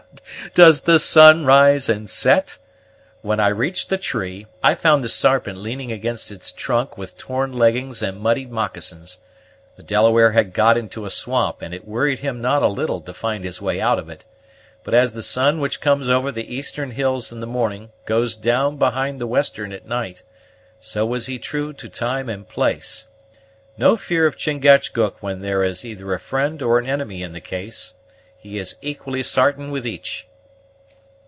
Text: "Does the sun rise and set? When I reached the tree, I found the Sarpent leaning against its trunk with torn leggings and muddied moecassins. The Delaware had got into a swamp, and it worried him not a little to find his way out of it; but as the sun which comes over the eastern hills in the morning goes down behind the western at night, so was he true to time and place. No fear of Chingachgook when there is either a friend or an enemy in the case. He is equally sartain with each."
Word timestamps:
"Does 0.53 0.81
the 0.81 0.99
sun 0.99 1.45
rise 1.45 1.87
and 1.87 2.09
set? 2.09 2.57
When 3.21 3.39
I 3.39 3.47
reached 3.47 3.87
the 3.89 3.97
tree, 3.97 4.47
I 4.61 4.75
found 4.75 5.01
the 5.03 5.07
Sarpent 5.09 5.57
leaning 5.57 5.91
against 5.93 6.29
its 6.31 6.51
trunk 6.51 6.97
with 6.97 7.17
torn 7.17 7.53
leggings 7.53 8.01
and 8.01 8.19
muddied 8.19 8.51
moecassins. 8.51 9.19
The 9.77 9.83
Delaware 9.83 10.31
had 10.33 10.53
got 10.53 10.77
into 10.77 11.05
a 11.05 11.09
swamp, 11.09 11.61
and 11.61 11.73
it 11.73 11.87
worried 11.87 12.19
him 12.19 12.41
not 12.41 12.61
a 12.61 12.67
little 12.67 12.99
to 13.01 13.13
find 13.13 13.45
his 13.45 13.61
way 13.61 13.79
out 13.79 13.97
of 13.99 14.09
it; 14.09 14.25
but 14.83 14.93
as 14.93 15.13
the 15.13 15.23
sun 15.23 15.59
which 15.61 15.79
comes 15.79 16.09
over 16.09 16.29
the 16.33 16.53
eastern 16.53 16.91
hills 16.91 17.31
in 17.31 17.39
the 17.39 17.47
morning 17.47 17.91
goes 18.05 18.35
down 18.35 18.75
behind 18.75 19.21
the 19.21 19.27
western 19.27 19.71
at 19.71 19.87
night, 19.87 20.21
so 20.81 21.05
was 21.05 21.27
he 21.27 21.39
true 21.39 21.71
to 21.73 21.87
time 21.87 22.27
and 22.27 22.49
place. 22.49 23.07
No 23.77 23.95
fear 23.95 24.25
of 24.27 24.35
Chingachgook 24.35 25.21
when 25.23 25.39
there 25.41 25.63
is 25.63 25.85
either 25.85 26.13
a 26.13 26.19
friend 26.19 26.61
or 26.61 26.77
an 26.79 26.85
enemy 26.87 27.23
in 27.23 27.31
the 27.31 27.41
case. 27.41 27.93
He 28.37 28.57
is 28.57 28.75
equally 28.81 29.21
sartain 29.23 29.69
with 29.69 29.85
each." 29.85 30.27